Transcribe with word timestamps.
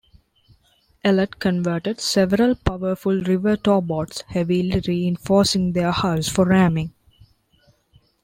Ellet 1.05 1.37
converted 1.37 1.99
several 2.01 2.55
powerful 2.55 3.21
river 3.21 3.55
towboats, 3.55 4.21
heavily 4.29 4.81
reinforcing 4.87 5.73
their 5.73 5.91
hulls 5.91 6.27
for 6.27 6.45
ramming. 6.45 6.91